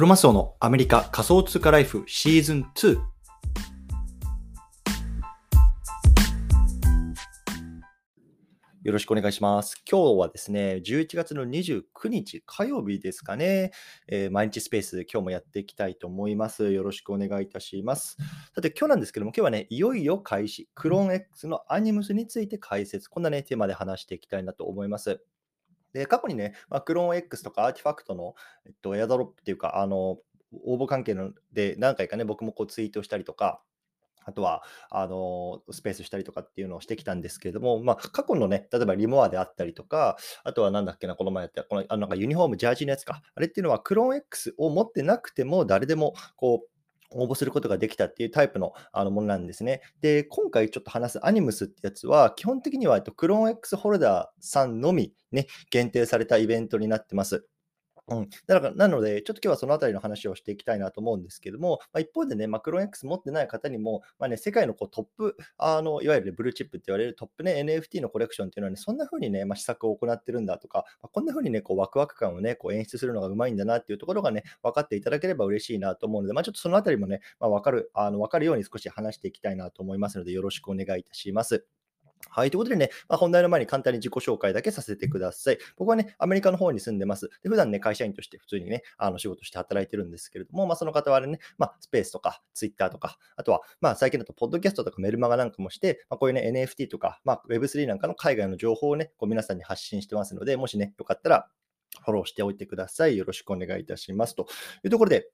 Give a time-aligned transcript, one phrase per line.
[0.00, 2.94] クロマスオのアメリカ仮想通貨ライフシーズン2。
[8.82, 9.82] よろしくお願いします。
[9.86, 13.72] 今日はですね、11月の29日火曜日ですかね、
[14.08, 16.72] えー毎日スペース今日もやっていきたいと思います。
[16.72, 18.16] よろしくお願いいたします。
[18.54, 25.20] さて今日なんですけども、今日はね、いよいよ開始、クローン X のアニムスについて解説、こんなね、テーマで話していきたいなと思います。
[25.92, 28.34] で、過去にね、まあ、クローン X とかアーティファクトの、
[28.66, 30.18] えっと、エアドロップっていうか、あの、
[30.64, 33.62] 応募関係ので何回かね、僕もこうツイートしたりとか、
[34.24, 43.22] あとは、あの、スペースしたりとかっていうのをしてきたんですけれども、まあ、過去のね、例えばリモアであったりとか、あとはなんだっけな、この前やった、この、あの、なんかユニフォーム、ジャージのやつか。
[43.34, 46.79] あれっていうのは、クローン X を持ってなくても、誰でも、こう、
[47.12, 49.82] 応募することができたっていうタイプのあのものなんですね。
[50.00, 57.46] で、今回ちょっと話すアニムスってやつは、基本的にはえっとクローン X ホルダーさんのみね、限定されたイベントになってます。
[58.10, 81.79] うん、だからなので、ちょっと今日はそのあたりの話をしていきたいなと思うんですけども、まあ、一方でね、まあ、クロン X 持ってない方にも、まあね、世界のこうトップあの、いわゆるブルーチップって言われるトップね、NFT のコレクションっていうのはね、そんな風にね、まあ、施策を行ってるんだとか、まあ、こんな風にね、こうワクワク感をね、こう演出するのがうまいんだなっていうところがね、分かっていただければ嬉しいなと思うので、まあ、ちょっとそのあたりもね、まあ、分かる、あの分かるように少し話していきたいなと思いますので、よろしくお願いいたします。
[82.28, 82.50] はい。
[82.50, 85.58] ということでね、まあ、本題の前に簡単に自己紹介だけさせてください。
[85.76, 87.28] 僕はね、アメリカの方に住んでます。
[87.42, 101.48] で普段ね、会社員として普通にね、あの仕事して働いてるんですけれども、まあ、その方はね、まあ、スペースとか、ツイッターとか、あとは、まあ、最近だと、ポッドキャストとかメルマガなんかもして、まあ、こういうね、NFT とか、まあ、Web3 なんかの海外の情報をね、こう皆さんに発信してますので、もしね、よかったら、
[102.04, 103.16] フォローしておいてください。
[103.16, 104.34] よろしくお願いいたします。
[104.34, 104.46] と
[104.84, 105.28] いうところで、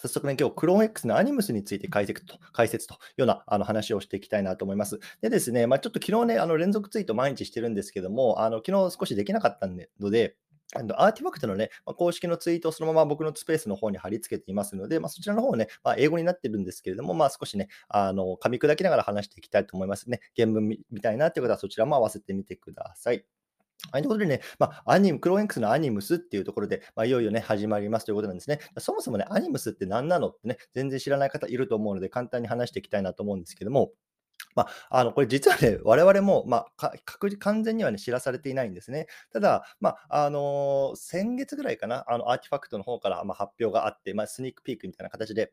[0.00, 5.00] 早速ね、今日、クローン X のアニムスについて解説と解説というようなあの話をしていきたいなと思います。
[5.22, 10.36] でですね、まあ、ちょっと昨日ね、あの連続ツイート毎日してるんですけども、あの昨日少しできなかったので、
[10.74, 20.20] アーティファクトのね、ま、公式のツイートをそのまま僕のスペースの方に貼り付けていますので、まあ、そちらの方ね、まあ、英語になってるんですけれども、まあ、少しね、あの噛み砕きながら話していきたいと思いますね。
[20.36, 23.24] 原文みみたいなという方はそちらも合わせてみてください。
[23.92, 28.58] はい、ということでね、まあ、アニム、クローン X のアニムスっていうところで、まあ、いよいよね、始まりますということなんですね。
[28.78, 33.92] そもそもね、アニムスって何なのってね、全然知らない方いると思うので、簡単に話していきたいなと思うんですけども、
[34.54, 39.06] まあ、あのこれ実はね、我々も、まあ、確完全には、ね、知らされていないんですね。
[39.32, 45.52] ただ、まああのー先月ぐらいかな、あのアーティファクトの方から、まあ、発表があって、まあ、スニークピークみたいな形で、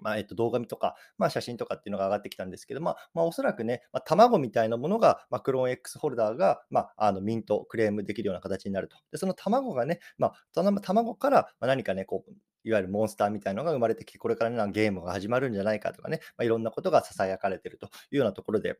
[0.00, 8.96] まあえっと、動画見とか、まあ、写真とかっていうのが上がってきたんですけど、まあまあ、おそらくね、まあ、卵みたいなものが、まあ、クローン X ホルダーが、まあ、あのミント、クレームできるような形になると。
[9.10, 12.32] で、その卵がね、まあ、その卵からま何かね、こう、
[12.64, 18.78] いわゆるモンスターみたいなのが生まれてきて、これから、ね、ゲームが始まるんじゃないかとかね、まあ、いろんなことがささやかれてるというようなところで、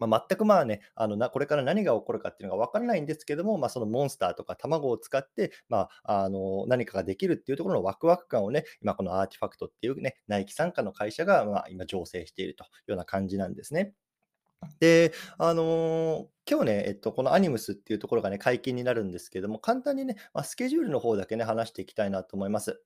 [0.00, 13.94] まあ、全くまあね、あのなこれから何が起こるかっていうのが分からないんですけども、まあ、そのモンスターとか卵を使って、まあ、あの何かができるっていうところのワクワク感をね、今このアーティファクトっていうね、ナイキ傘下の会社が、ま、今醸成しているというような感じなんですね。
[14.80, 22.82] で、あのー今日ね、えっと、このアニムスっていうところがね、解禁になるんですけども、簡単にね、まあ、スケジュールの方だけね、話していきたいなと思います。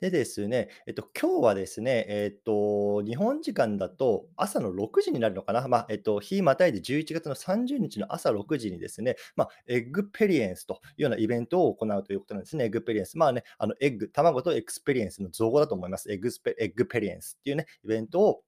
[0.00, 12.64] でですね、えっと、今日はですね、えっと、日本時間だと朝の6時になるのかな、まあ、えっと、日またいで11月の30日の朝6時にですね、まあ、 Eggsperience というようなイベントを行うということなんですね。
[12.64, 13.16] Eggsperience。
[13.16, 16.12] まあね、あの、エッグ、卵とエクスペリエンスの造語だと思います。
[16.12, 18.42] Eggspe Eggsperience っていうね、イベントを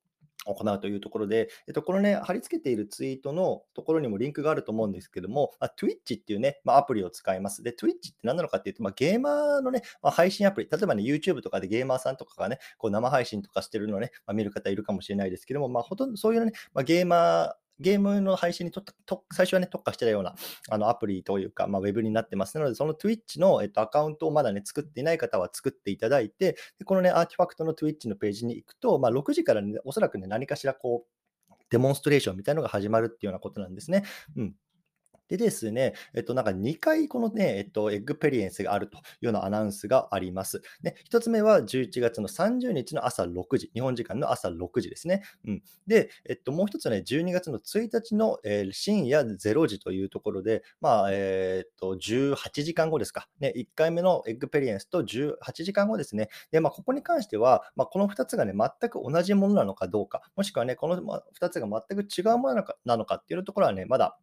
[0.44, 7.62] 行うというところで、えっと、このね、貼り付けているツイートのところにもリンクがあると思うんですけども、まあ、Twitch っていうね、まあ、アプリを使います。
[7.62, 20.34] で、Twitch って何なのかっていうと、まあ、ゲーマーのね、まあ、配信アプリ、例えばね、YouTube とかでゲーマーさんとかがね、こう生配信とかしてるのをね、まあ、見る方いるかもしれないですけども、まあ、ほとんどそういうね、まあ、ゲーマー、ゲームの配信にとっと最初はね、特化してたような
[20.68, 22.56] あのアプリというか、まあ、ウェブになってます。
[22.56, 34.04] なので、その Twitch の、えっと、アカウントをまだね、作っていない方は作っていただいて、でこのね、 RTFKT の Twitch のページに行くと、まあ、6時からね、おそらくね、何かしらこう、デモンストレーションみたいなのが始まるっていうようなことなんですね。
[34.36, 34.54] うん。
[35.28, 40.62] でですね、えっと、なんか2回このね、えっと、 Eggsperience があるというようなアナウンスがあります。
[40.82, 45.22] で、1つ目は11月の30日の朝6時、日本時間の朝6時ですね。
[45.46, 45.62] うん。
[45.86, 53.28] で、えっと、もう一つね、12月の1日の、えー深夜0時というところで、まあ、えーっと、18時間後ですか。
[53.40, 56.28] ね、1回目の Eggsperience と18時間後ですね。
[56.50, 64.18] で、まあ、ここに関しては、まあ、この2つがね、全く同じものなのかどうか、もしくはね、この2つが全く違うものなのかなのかっていうところはね、まだ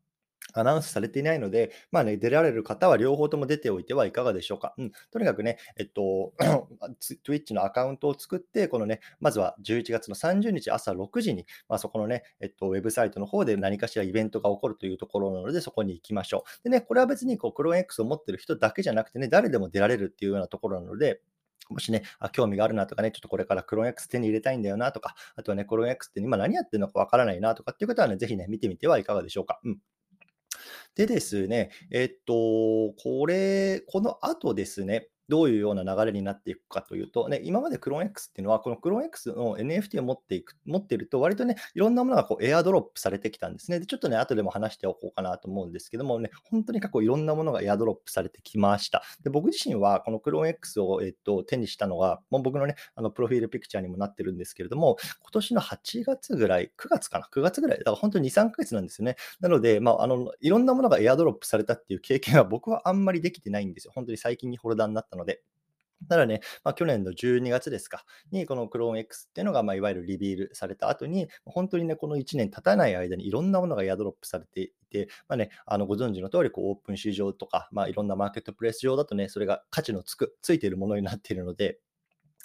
[0.55, 4.73] アナウンスされていないので、まあね、出られる方は両方とも出ておいてはいかがでしょうか。
[4.77, 6.33] うん、とにかくね、えっと、
[7.25, 16.63] Twitch のアカウントを作って、このね、まずは11月の30日朝6時に、まあ、そこのね、えっと、ウェブサイトの方で何かしらイベントが起こるというところなので、そこに行きましょう。
[16.63, 21.21] でね、これは別にこう、クローン X を持ってる人だけじゃなくてね、誰でも出られるっていうようなところなので、
[21.69, 29.59] もしね、あ興味があるなとかね、ちょっとこれからクローン X 手に入れたいんだよなとか、あとはね、クローン X って今何やってるのかわからないなとかっていう方はね、ぜひね、見てみてはいかがでしょうか。
[29.63, 29.79] うん
[30.95, 32.33] でですね、えっと、
[33.03, 43.79] これ、この後ですね、どういうような流れになっていくかというと、ね、今までクローン X っていうのは、このクローン X の NFT を持っていく持っていると、割とね、いろんなものがこうエアドロップされてきたんですね。
[43.79, 49.03] で、ちょっとね、後でも話しておこうかなと思うんですけどもね、本当に過去いろんなものがエアドロップされてきました。
[49.23, 59.15] で、僕自身はこのクローン X を、えっと、手にしたのが、もう僕のね、あのプロフィールピクチャーにもなってるんですけれども、今年の8月ぐらい、9月かな、9月ぐらい、だから本当に2、3ヶ月なんですよね。
[59.39, 63.91] なので、まあ、あの、いろんなものがエアドロップされたっていう経験は僕はあんまりできてないんですよ。
[63.95, 65.41] 本当に最近にホルダーになったので。
[66.09, 81.79] ただね、まあ、去年の12月ですか、にこのクローン X っていうのが、まあ、いわゆるリビールされた後に、本当にね、この1年経たない間にいろんなものがエアドロップされていて、まあね、あのご存知の通り、こうオープン市場とか、まあ、いろんなマーケットプレイス上だとね、それが価値のつく、ついているものになっているので、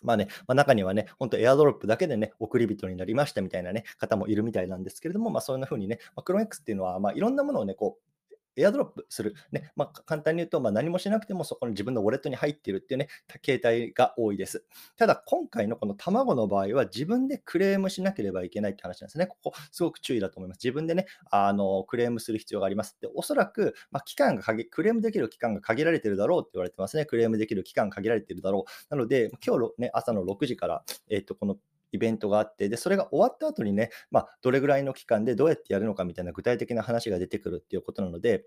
[0.03, 8.11] まあね、まあ、中にはね、本当エアドロップだけでね、送り人になりましたみたいなね、方もいるみたいなんですけれども、まあ、そんな風にね、まあ、クローン X っていうのは、まあ、いろんなものをね、こう、
[8.61, 9.35] エアドロップする。
[9.53, 13.09] ねまあ、簡単に言うと、まあ、何もしなくてもそこに自分のウォレットに入っているっていうね、
[13.43, 14.65] 形態が多いです。
[14.97, 19.27] ただ、今回のこの卵の場合は自分でクレームしなければいけないって話なんですね。
[19.27, 20.59] ここ、すごく注意だと思います。
[20.63, 22.97] 自分でね、あのクレームする必要があります。
[23.01, 27.07] で、おそらく、まあ、期間が限、クレームできる期間が限られてるだろうって言われてますね。
[27.07, 28.95] クレームできる期間限られてるだろう。
[28.95, 31.57] なので、今日、ね、朝の6時から、えっ、と、この
[31.93, 38.45] イベントがあって、で、それが終わった後にね、まあ、どれぐらいの期間でどうやってやるのかみたいな具体的な話が出てくるっていうことなので、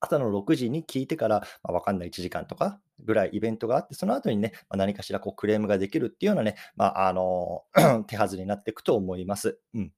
[0.00, 7.64] 朝の6時に聞いてから、まあ、わかんない1時間とかぐらいイベントがあって、その後にね、まあ、何かしらこうクレームができるっていうようなね、まあ、あの
[8.06, 9.58] 手はずになっていくと思います。
[9.74, 9.92] うん。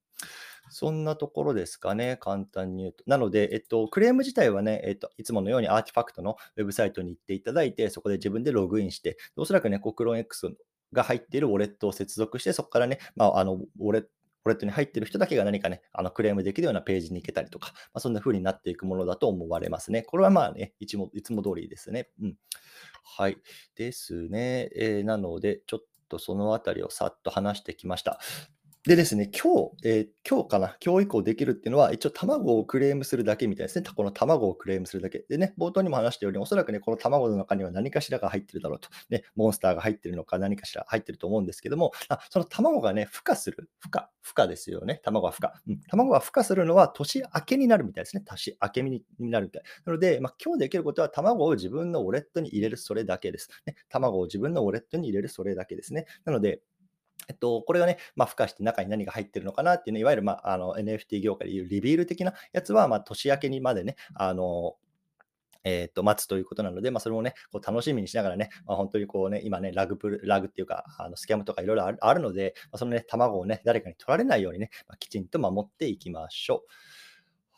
[0.69, 3.03] そんなところですかね、簡単に言うと。
[3.07, 10.55] なので、えっと、クレーム自体はね、えっと、いつものようにアーティファクトのウェブサイトに行っていただいて、そこで自分でログインして、おそらくね、こうクロン X
[10.93, 14.05] が入っているウォレットを接続して、そこからね、まあ、あのウォレッ
[14.45, 20.03] ウォレットに入っている人だけが何かね、あのクレームできるようなページに行けたりとか、まあ、そんな風になっていくものだと思われますね。
[20.03, 22.09] これはまあね、いつもいつも通りですね。
[22.21, 22.37] うん。
[23.17, 23.37] はい。
[23.75, 24.69] ですね。
[24.75, 28.19] えー、なので、ちょっとそのあたりをさっと話してきました。
[28.87, 33.85] でですね、今日、えー、今日かな、今日以降できるっていうのは、一応卵をクレームするだけみたいですね。
[33.95, 35.25] この卵をクレームするだけ。
[35.27, 38.89] でね、冒頭にも話したように、おそらくね、この卵の中には何かしらが入ってるだろうと。
[39.09, 43.71] ね、モンスターが入ってるのか何かしら入ってると思うんですけども、あその卵がね、孵化する。
[43.83, 44.11] 孵化。
[44.23, 45.01] 孵化ですよね。
[45.03, 45.59] 卵は孵化。
[45.67, 45.79] うん。
[45.89, 48.21] 卵が孵化するのは年明けになるみたいですね。
[48.23, 49.63] 年明けになるみたい。
[49.85, 53.49] なので、まあ、今日できることは卵を自分のウォレットに入れるそれだけです。
[53.65, 56.05] ね、卵を自分のウォレットに入れるそれだけですね。
[56.23, 56.61] なので、
[57.27, 64.75] えっと、これがね、まあ、付加して中に何が入ってるのかなっていうね、いわゆる、まあ、あの NFT 業界でいうリビール的なやつは、まあ、年明けにまでね、あの、
[65.65, 76.69] えっ、と、待つということなので、まあ、それをね、こう楽しみにしながらね、まあ、本当にこうね、今ね、ラグプル、ラグっていうか、あのスキャムとかいろいろあるので、まあ、そのね、卵をね、誰かに取られないようにね、まあ、きちんと守っていきましょう。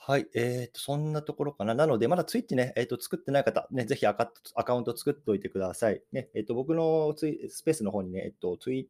[0.09, 1.75] はい、えーと、そんなところかな。
[1.75, 6.01] なので、まだツイッチね、えーと、作ってない方、ね、ぜひアカアカウント作っておいてください。
[6.13, 8.85] ね、えーと、僕のツイスペースの方にね、えーと、ツイッ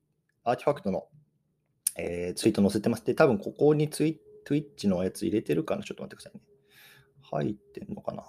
[0.49, 1.07] アーティファクトの
[1.99, 3.03] えー、ツイート載せてます。
[3.03, 5.81] で、多分ここにツイ Twitch のやつ入れてるかな？
[5.81, 6.41] ちょっと待ってくださいね。
[7.23, 8.23] 入ってんのかな？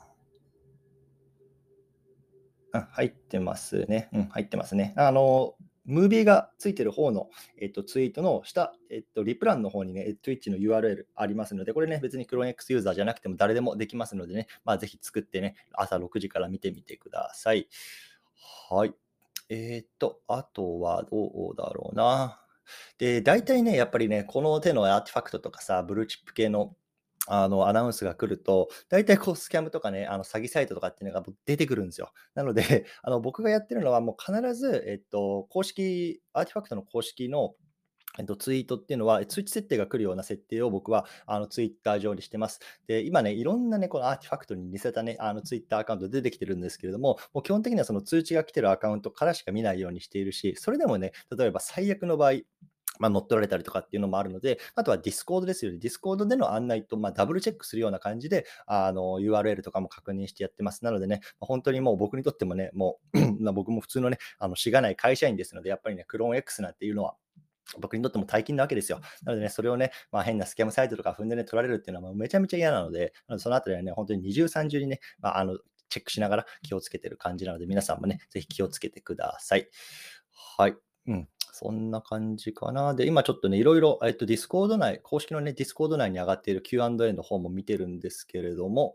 [2.73, 4.09] うん、入ってますね。
[4.15, 4.95] うん、入ってますね。
[4.97, 5.55] あの、
[5.85, 7.29] ムービーがついてる方の、
[7.61, 17.69] えっと、ツイートの下、えっと、リプランの方にね、Twitch の URL ありますので、これね、別に CloneX ユーザーじゃなくても誰でもできますのでね、まあ、ぜひ作ってね、朝6時から見てみてください。
[18.71, 18.95] はい。
[19.49, 22.41] えー、っと、あとはどうだろうな。
[22.99, 26.77] で、大体ね、やっぱりね、この手の RTFKT とかさ、ブルーチップ系の
[27.31, 32.11] あのアナウンスが来ると、大体こうスキャムとかね、あの詐欺サイトとかっていうのが出てくるんですよ。
[32.35, 37.55] なので、 あの僕がやってるのはもう必ず、えっと、公式、 RTFKT の公式の
[38.19, 42.61] えっと、ツイートっていうのは、通知設定が来るような設定を僕はあのツイッター上にしてます。
[42.87, 52.33] で、今ね、いろんなね、この RTFKT に似せたね、あのツイッターアカウント出てきてるんですけれども、もう基本的にはその通知が来てるアカウントからしか見ないようにしているし、それでもね、例えば最悪の場合、
[52.99, 55.79] まあ、乗っ取られたりとかっていうのもあるので、あとはディスコードですよね。
[55.79, 60.85] ディスコードでの案内と、まあ、ダブルチェックするような感じで、あの、URL とかも確認してやってます。
[60.85, 63.19] なのでね、本当にもう僕にとってもね、もう
[63.55, 67.15] 僕も普通のね、あの、しがない会社員ですので、やっぱりね、 Clone X なんていうのは、
[67.79, 69.01] 僕にとっても大金なわけですよ。
[69.25, 75.59] なのでね、それをね、まあ、変なスキャムサイトとか踏んでね、取られるっていうのはめちゃめちゃ嫌なので、そのあたりはね、本当に二重三重にね、まあ、あの、
[75.89, 79.69] チェックしながら気をつけてる感じなので、皆さんもね、ぜひ気をつけてください。
[80.57, 80.77] はい。
[81.07, 81.29] うん。
[81.53, 82.95] そんな感じかな。
[82.95, 88.95] で、今ちょっとね、いろいろ、えっと、ディスコード内、公式のね、ディスコード内に上がっている Q&A の方も見てるんですけれども、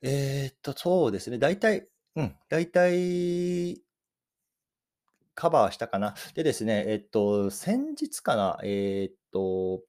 [0.00, 3.82] えー、っと、そうですね、大体、うん、大体、
[5.34, 6.14] カバーしたかな。
[6.34, 9.82] でですね、えっと、先日かな、えっと、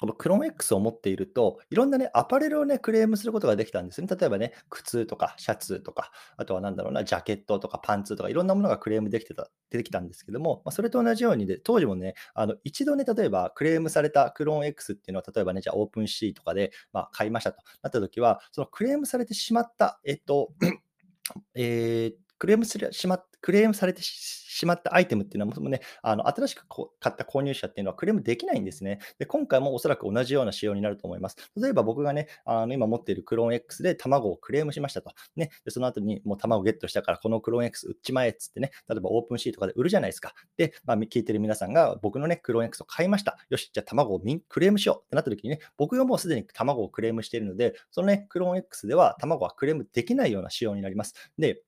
[0.00, 4.06] このクローン X を持っていると、いろんなね、アパレルをね、クレームすることができたんですね。
[4.08, 20.52] 例えばね、靴とかシャツとか、あとはなんだろうな、ジャケットとかパンツとか、いろんなものがクレームできてた、出てきたんですけども、まあ、それと同じようにで、当時もね、あの、一度ね、例えばクレームされたクローン X っていうのは、例えばね、じゃあオープン C とかで、まあ、買いましたとなった時は、そのクレームされてしまった、えっと、
[21.54, 26.66] えークレームすれしまクレームされてしまったアイテムっていうのは、もね、あの新しく
[27.00, 28.98] 買った購入者っていうのはクレームできないんですね。
[29.18, 31.36] で、今回もおそらく同じような仕様になると思います。
[31.56, 35.12] 例えば僕がね、あの今持っているクローン X で卵をクレームしましたと。
[35.36, 40.34] ね、でその後にもう卵ゲットしたから、このクローン X 売っちまえっつってね、例えばオープンシートとかで売るじゃないですか。
[40.56, 43.38] で、まあ、聞いてる皆さんが僕のね、クローン X を買いました。
[43.50, 51.14] よし、じゃあ卵をクレームしようってなった時にね、僕がもうすでに卵をクレームしているので、そのね、クローン X では卵はクレームできないような仕様になります。
[51.38, 51.62] で、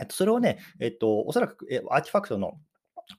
[0.00, 2.58] えっと、それをね、えっと、おそらく、えアーティファクトの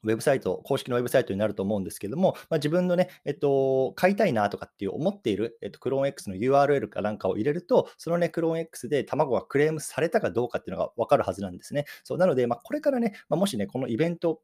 [0.03, 11.85] ウェブサイト、公式のウェブサイトになると思うんですけども、まあ、自分のね、えっと、買いたいなとかっていう思っている、えっと、クローン X の URL かなんかを入れると、そのね、クローン X で卵がクレームされたかどうかっていうのがわかるはずなんですね。
[12.03, 14.41] そうなので、まあ、これからね、まあ、もしね、このイベント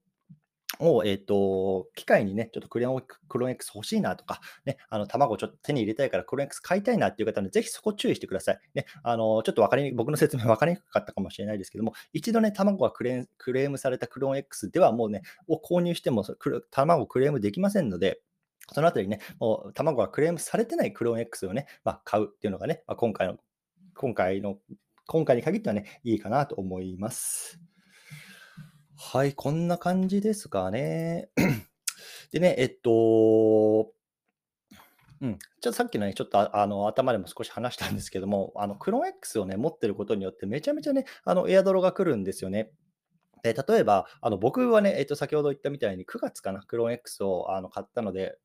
[0.79, 8.59] を、えっ、と、機械にね、ちょっとクレヨンクローン X 欲しいなとか、ね、あの、卵ちょっと手に入れたいからクローン X 買いたいなっていう方は、ね、ぜひそこ注意してください。
[8.73, 16.23] ね、あの、ちょっと分かりに、僕の説明分かりにくかったかもしれないですけども、一度ね、卵がクレクレームされたクローン X ではもうね、を購入しても、
[16.71, 18.21] 卵クレームできませんので、
[18.73, 23.37] そのあたりね、もう卵がクレームされてないクローン X をね、まあ、買うっていうのがね、まあ、今回の、
[23.95, 24.57] 今回の、
[25.07, 27.59] 今回に限ってはね、いいかなと思います。
[29.01, 31.29] はい、こんな感じですかね。
[32.33, 33.93] でね、えっと、
[35.21, 42.71] うん、ちょっとさっきのね、ちょっとあの頭でも少し話したんですけども、あのクローン X をね、持ってることによって、めちゃめちゃね、あのエアドロが来るんですよね。
[43.41, 48.37] で例えば、あの僕はね、えっと、先ほど言ったみたいに9月かな、クローン X をあの買ったので、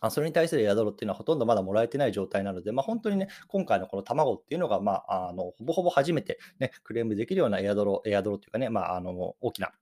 [0.00, 9.72] あそれに対するエアドロっていうのはほとんどまだもらえてない状態なので、まあ、本当にね、今回のこの卵っていうのが、まあ、あのほぼほぼ初めて、ね、クレームできるようなエアドロ、エアドロっていうかね、まあ、あの大きな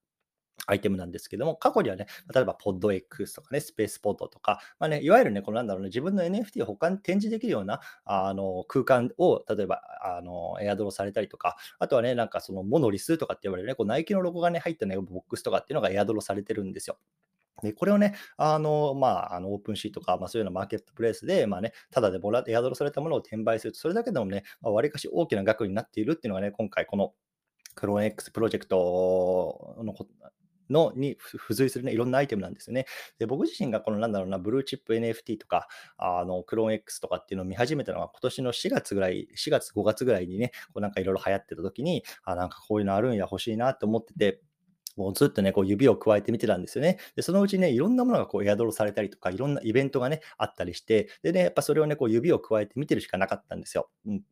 [0.66, 16.98] アイテムなんですけども、過去にはね、例えば PodX とかね、スペースポッドとか、まあね、いわゆるね、このなんだろうね、自分の NFT を他に展示できるようなあの空間を、例えばあのエアドロされたりとか、あとはね、なんかそのモノリスとかって言われるね、こうナイキのロゴがね、入ったね、ボックスとかっていうのがエアドロされてるんですよ。
[17.62, 27.12] で、これをね、あの、まあ、あの、オープンシーとか、まあ、そういうようなマーケットプレイスで、まあね、ただでもらエアドロされたものを転売すると、それだけでもね、わり、かし大きな額になっているっていうのがね、今回この
[27.74, 29.94] クローン X プロジェクトの
[30.72, 32.86] のに付随するね、いろんなアイテムなんですよね。
[33.18, 44.40] で、僕自身がこのなんだろうな、ブルーチップ NFT とか、あの、クローン X とかっていうのを見始めたのは今年の4月ぐらい、4月、5月ぐらいにね、こうなんかいろいろ流行ってた時に、あ、なんかこういうのあるんや、欲しいなって思ってて、
[44.96, 46.98] もうずっとね、こう指を加えて見てたんですよね。
[47.16, 53.90] で、そのうちね、いろんなものがこうエアドロされたりとか、いろんなイベントがね、あったりして、でね、やっぱそれをね、こう指を加えて見てるしかなかったんですよ。
[54.06, 54.22] うん。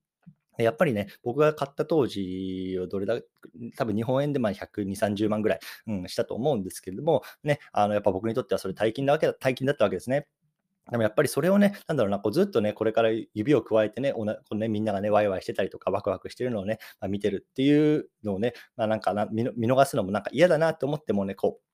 [0.63, 3.21] やっぱりね、僕が買った当時をどれだ
[3.77, 10.27] 多分日本円でまあ120、30万ぐらい、うん、したと思うんですけれども、ね、あのやっぱ僕にとってはそれ大金なわけだ大金だったわけですね。
[10.91, 21.70] でもやっぱりそれをね、なんだろうな、こうずっとね、これから指を加えてね、おなこのねみんながね、ワイワイしてたりとか、ワクワクしてるのをね、まあ、見てるっていうのをね、まあ、なんかな見逃すのもなんか嫌だなと思ってもね、こう、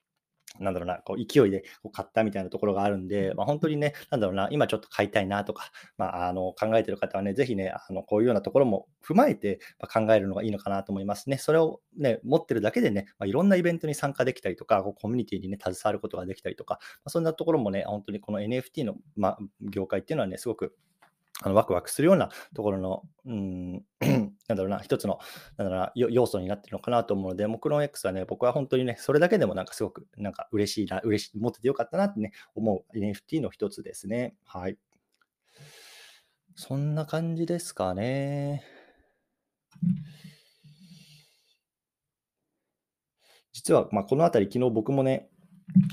[0.61, 9.61] なんだろうな、こう勢いでこう買ったみたいなところがあるんで、まあ、本当にね、なんだろうな、今ちょっと買いたいなとか、まあ、あの考えてる方はね、ぜひね、あのこういうようなところも踏まえて
[9.93, 11.39] 考えるのがいいのかなと思いますね。
[11.39, 20.75] それをね、持ってるだけでね、まあ、いろんなイベントに参加できたりとか、こうコミュニティにね、携わることができたりとか、まあ、そんなところもね、本当にこの NFT の、ま、業界っていうのはね、すごく
[21.43, 23.73] あのワクワクするようなところの、うん、
[24.49, 25.19] なんだろうな、一つの
[25.59, 34.35] なんだろうな要素になってるのかなと思うので、もクロン X はね、僕は本当にね、それだけでもなんかすごくなんか嬉しいな、嬉しい、持っててよかったなってね、思う NFT の一つですね。
[34.45, 34.79] はい。
[36.55, 38.65] そんな感じですかね。
[43.53, 45.29] 実は、まあ、このあたり、昨日僕もね、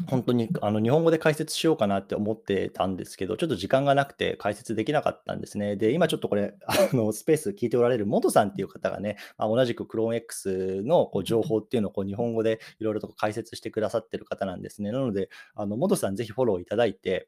[0.08, 5.76] 本当にあの日本語で解説しようかなって思ってたんですけど、ちょっと時間がなくて解説できなかったんですね。
[5.76, 14.92] で、今ちょっとこれ、あのスペース聞いておられるモトさんっていう方がね、まあ、同じく ChromeX のこう情報っていうのをこう日本語でいろいろと解説してくださってる方なんですね。
[14.92, 17.28] なので、あのモトさんぜひフォローいただいて、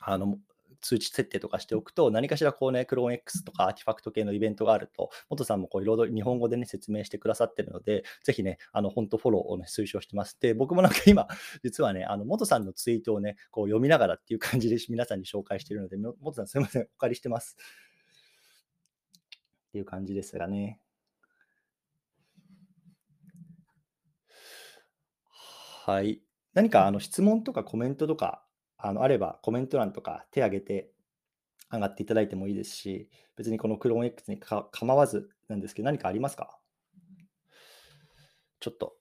[0.00, 0.36] あの
[0.80, 10.38] 通知設定とかしておくと、何かしらこうね、クローン X とかアーティファクト系のイベントがあると、元さんもこういろいろ日本語でね、説明してくださってるので、ぜひね、あの、本当フォローをね、推奨してます。
[10.40, 11.26] で、僕もなんか今、
[11.62, 17.56] 実はね、あの、元さんのツイートをね、こう読みながらっていう感じで皆さんに紹介しているので、元さんすいません、お借りしてます。
[19.68, 20.80] っていう感じですがね。
[25.84, 26.20] はい。
[26.54, 28.44] 何かあの質問とかコメントとか
[28.78, 30.92] あのあれば、コメント欄とか手挙げて
[31.70, 36.58] 上がっていただいてもいいですし、別にこのクローン X にか構わずなんですけど、何かありますか？
[38.60, 38.96] ちょっと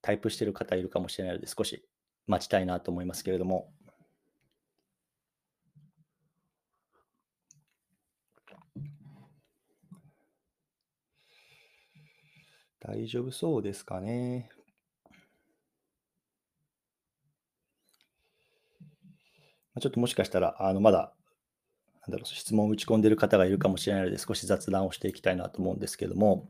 [0.00, 1.84] タイプしてる方いるかもしれないので、少し
[2.26, 3.72] 待ちたいなと思いますけれども。
[12.80, 14.50] 大丈夫そうですかね。
[19.80, 21.12] ちょっともしかしたら、あのまだ、
[22.02, 26.48] なんだろう、質問を打ち込んでる方がいるかもしれないので、少し雑談をしていきたいなと思うんですけども、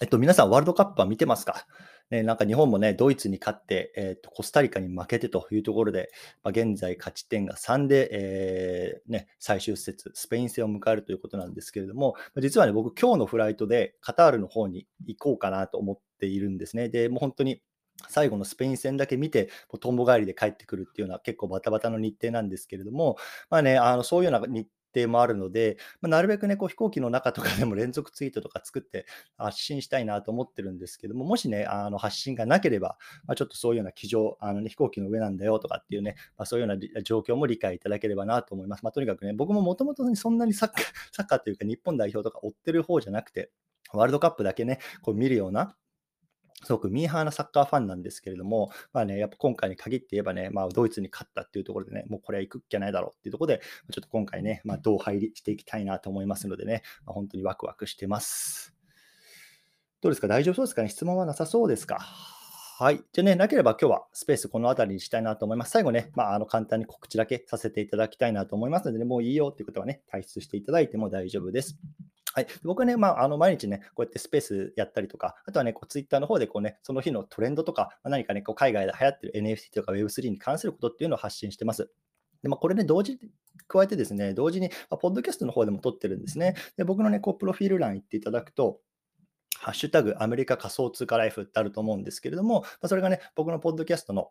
[0.00, 1.66] えっと、皆さん、ワールドカップは見てますか？
[2.10, 6.10] ね、なんか日本もね、ドイツに勝って、えーと、コスタリカに負けてというところで、
[6.44, 16.88] まあ、現在勝ち点が3で、えー、ね、最終節、スペイン戦を迎えるということなんですけれども、実はね、僕、今日のフライトでカタールの方に行こうかなと思っているんですね。
[16.88, 17.60] で、もう本当に
[18.08, 19.48] 最後のスペイン戦だけ見て、
[19.80, 23.16] とんぼ帰りで帰ってくるっていうような結構バタバタの日程なんですけれども、
[23.50, 38.84] まあね、あのそういうような日程もあるので、まあ、なるべくね、こう飛行機の中とかでも連続ツイートとか作って発信したいなと思ってるんですけども、もしね、あの発信がなければ、まあ、ちょっとそういうような機上、あのね、飛行機の上なんだよとかっていうね、まあ、そういうような状況も理解いただければなと思います。
[38.84, 43.50] ま、とにかくね、僕ももともとそんなにサッカー、サッカーというか日本代表とか追ってる方じゃなくて、
[43.92, 45.76] ワールドカップだけね、こう見るような、
[46.64, 53.60] すごくミーハーなサッカーファンなんですけれども、まあね、やっぱ今回に限って言えばね、まあ、ドイツに勝ったっていうところでね、もうこれは行くっきゃないだろうっていうところで、
[53.92, 58.74] ちょっと今回ね、まあ、どう入りしていきたいなと思いますのでね、まあ、本当にワクワクしてます。
[60.00, 60.28] どうですか？
[60.28, 60.88] 大丈夫そうですかね？
[60.88, 61.98] 質問はなさそうですか？
[62.78, 63.02] はい。
[63.12, 65.70] じゃあね、なければ今日はスペースこの辺りにしたいなと思います。
[65.70, 71.78] 最後ね、まあ、あの簡単に告知だけさせていただきたいなと思いますので、ね、もういいよっていうことはね、退出していただいても大丈夫です。
[72.36, 81.90] はい、僕はね、まあ、あの毎日ね、こうやってスペースやったりとか、あとはね、こうツイッターの方でこう、ね、その日のトレンドとか、何かね、こう海外で流行ってる NFT とか Web3 に関することっていうのを発信してます。
[82.42, 83.20] でまあ、これね、同時に
[83.66, 86.56] 加えてですね、同時に、まあ、ポッドキャストの方でも撮ってるんですね。
[86.76, 88.80] で僕のね、こうプロフィール欄行っていただくと、
[89.58, 94.28] ハッシュタグアメリカ仮想通貨ライフってあると思うんですけれども、まあ、それがね、僕のポッドキャストの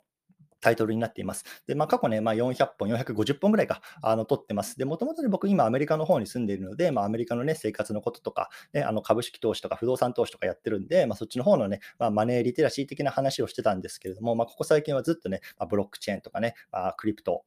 [0.65, 1.45] タイトルになっています。
[1.67, 4.79] で、まあ、過去ね、まあ、400本、450本ぐらいか、あの、撮ってます。
[4.79, 17.43] で、もともとね、僕今アメリカの方に住んでいるので、まあ、アメリカのね、生活のこととか、ね、あの、株式投資とか不動産投資とかやってるんで、まあ、そっちの方のね、まあ、マネーリテラシー的な話をしてたんですけれども、まあ、ここ最近はずっとね、まあ、ブロックチェーンとかね、まあ、クリプト、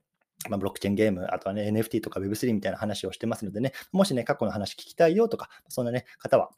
[0.49, 6.51] まあ、ブロックチェーンゲーム、あとはね、NFT とか Web3 みたいな話をしてますのでね、もしね、過去の話聞きたいよとか、そんなね、方は、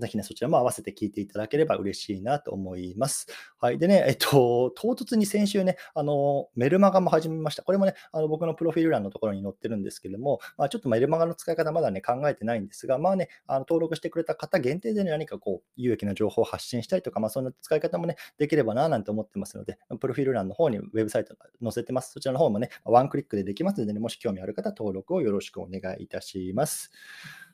[0.00, 3.26] ぜひね、そちらも合わせて聞いていただければ嬉しいなと思います。
[3.58, 3.78] はい。
[3.78, 7.62] でね、えっと、唐突に先週ね、あの、メルマガも始めました。
[7.62, 22.12] これもね、あの僕のプロフィール欄のところに載ってるんですけども、まあ、ちょっとメルマガの使い方まだね、考えてないんですが、まあね、あの登録してくれた方限定で、ね、何かこう、有益な情報を発信したりとか、まあ、そんな使い方もね、できればな、なんて思ってますので、プロフィール欄の方にウェブサイト載せてます。
[22.12, 26.90] そちらの方もね、ワンクリックでできますので、ね、もし興味ある方、登録をよろしくお願いいたします。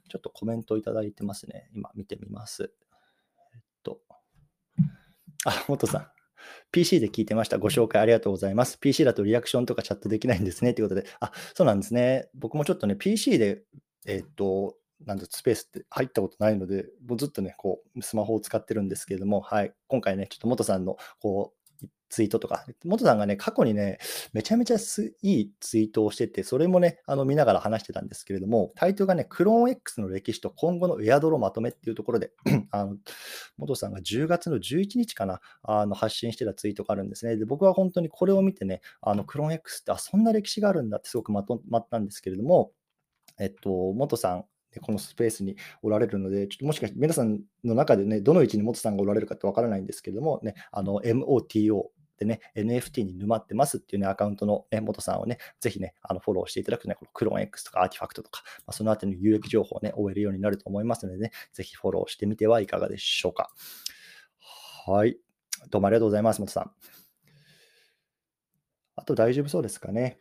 [0.08, 1.68] ちょっとコメントいただいてますね。
[1.74, 2.72] 今見てみます。
[3.54, 4.00] えっと
[5.44, 6.06] あ、元さん。
[6.72, 7.58] PC で聞いてました。
[7.58, 8.78] ご紹介ありがとうございます。
[8.78, 10.74] PC だとリアクションとかチャットできないんですね。
[10.74, 12.28] ということで、あ、そうなんですね。
[12.34, 13.62] 僕もちょっとね、PC で、
[14.06, 21.65] え、っと、なんスペースって入ったことないので、もうずっとね、こう、スマホを使ってるんですけれども、はい、今回ね、ちょっと元さんの、こう、
[22.08, 23.98] ツイートとか、元さんがね、過去にね、
[24.32, 24.78] めちゃめちゃい
[25.40, 32.32] いツイートをしてて、それもね、あの見ながら話してたんですけれども、タイトルがね、クローン X の歴史と今後のエアドロまとめっていうところで、
[32.70, 32.96] あの
[33.56, 37.36] 元さんが10月の11日かな、あの発信してたツイートがあるんですね。
[37.36, 42.72] で、僕は本当にこれを見てね、あのクローン X ってあそんな歴史があるんだってすごくまとまったんですけれども、
[43.38, 44.44] えっと、元さん、
[44.80, 51.86] このスペースにおられるので、ちょっともしかして皆さんの中でね、どの位置に元さんがおられるかってわからないんですけれども、ね、あの MOTO
[52.18, 63.50] でね、NFT に沼ってますっていうね、アカウントの、ね、元さんをね、ぜひね、あのフォローしていただくとね、このクローン X とかアーティファクトとか、まあ、そのあたりの有益情報をね、終えるようになると思いますのでね、ぜひフォローしてみてはいかがでしょうか。
[64.86, 65.18] はい。
[65.70, 66.70] どうもありがとうございます、元さん。
[68.96, 70.18] あと大丈夫そうですかね。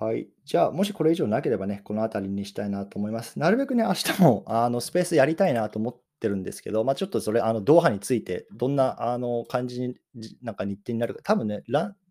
[0.00, 0.28] はい。
[0.44, 3.38] じゃあ、もしこれ以上なければね、この辺りにしたいなと思います。
[3.38, 9.96] なるべくね、明日もあのスペースやりたいなと思っってるんですけど、まあ、ちょっとそれ、あの、ドーハについて、どんな、あの、感じに、
[10.42, 11.62] なんか日程になるか、多分ね、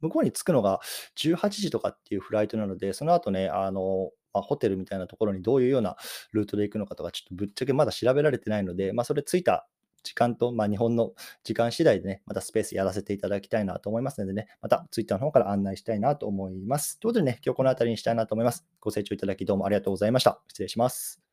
[0.02, 0.82] 向こうに着くのが
[1.16, 5.96] 18時とかっていうフライトなので、その後ね、あの、まあ、ホテルみたいなところにどういうような
[6.32, 9.68] ルートで行くのかとか、ちょっとぶっちゃけまだ調べられてないので、まあ、それ着いた
[10.04, 11.12] 時間と、まあ、日本の
[11.44, 17.00] 時間次第でね、またスペースやらせていただきたいなと思いますのでね、また Twitter の方から案内したいなと思います。
[17.00, 18.66] ということでね、今日この辺りにしたいなと思います。
[18.80, 20.42] ご清聴いただきどうもありがとうございました。
[20.48, 21.29] 失礼します。